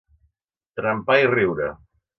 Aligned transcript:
Trempar 0.81 1.21
i 1.27 1.31
riure. 1.37 1.73